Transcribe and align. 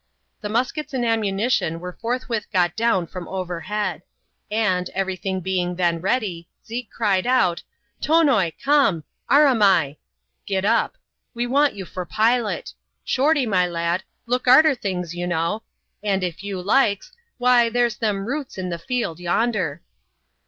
The 0.41 0.49
muskets 0.49 0.95
and 0.95 1.05
ammunition 1.05 1.79
were 1.79 1.93
forthwith 2.01 2.47
got 2.51 2.75
down 2.75 3.05
from 3.05 3.27
overhead; 3.27 4.01
and, 4.49 4.89
every 4.95 5.15
thing 5.15 5.41
being 5.41 5.75
then 5.75 6.01
ready, 6.01 6.49
Zeke 6.65 6.89
cried 6.89 7.27
out," 7.27 7.61
Tonoi! 8.03 8.53
come; 8.65 9.03
aramai! 9.29 9.97
(get 10.47 10.65
up) 10.65 10.97
we 11.35 11.45
want 11.45 11.75
you 11.75 11.85
for 11.85 12.03
pilot. 12.03 12.73
Shorty, 13.05 13.45
my 13.45 13.67
lad, 13.67 14.01
look 14.25 14.47
arter 14.47 14.73
things, 14.73 15.13
you 15.13 15.27
know; 15.27 15.61
and, 16.01 16.23
if 16.23 16.41
you 16.43 16.59
likes, 16.59 17.11
why, 17.37 17.69
there's 17.69 17.97
them 17.97 18.25
roots 18.25 18.57
in 18.57 18.69
the 18.69 18.79
field 18.79 19.19
yonder." 19.19 19.83